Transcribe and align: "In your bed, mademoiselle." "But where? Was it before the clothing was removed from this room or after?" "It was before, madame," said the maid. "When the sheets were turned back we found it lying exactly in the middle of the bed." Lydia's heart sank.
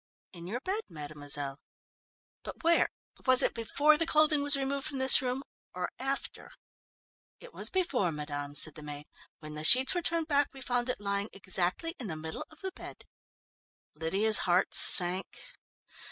"In 0.33 0.47
your 0.47 0.61
bed, 0.61 0.81
mademoiselle." 0.89 1.59
"But 2.41 2.63
where? 2.63 2.89
Was 3.27 3.43
it 3.43 3.53
before 3.53 3.97
the 3.99 4.07
clothing 4.07 4.41
was 4.41 4.57
removed 4.57 4.87
from 4.87 4.97
this 4.97 5.21
room 5.21 5.43
or 5.75 5.91
after?" 5.99 6.49
"It 7.39 7.53
was 7.53 7.69
before, 7.69 8.11
madame," 8.11 8.55
said 8.55 8.73
the 8.73 8.81
maid. 8.81 9.05
"When 9.41 9.53
the 9.53 9.63
sheets 9.63 9.93
were 9.93 10.01
turned 10.01 10.27
back 10.27 10.49
we 10.53 10.59
found 10.61 10.89
it 10.89 10.99
lying 10.99 11.29
exactly 11.33 11.93
in 11.99 12.07
the 12.07 12.15
middle 12.17 12.47
of 12.49 12.61
the 12.61 12.71
bed." 12.71 13.05
Lydia's 13.93 14.39
heart 14.39 14.73
sank. 14.73 15.37